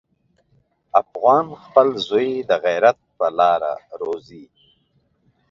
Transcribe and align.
افغان 1.01 1.45
خپل 1.63 1.87
زوی 2.07 2.29
د 2.49 2.51
غیرت 2.65 2.97
په 3.17 3.25
لاره 3.39 3.73
روزي. 4.01 4.45